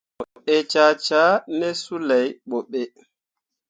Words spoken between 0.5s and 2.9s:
ee cah cah ne suley boɓe.